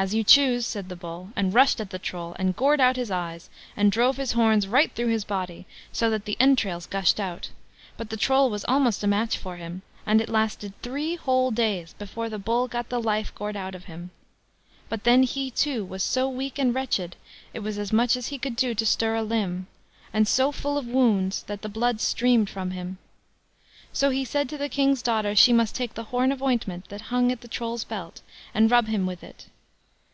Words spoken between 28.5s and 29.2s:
and rub him